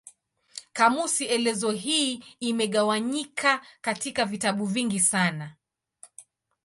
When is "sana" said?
4.99-5.55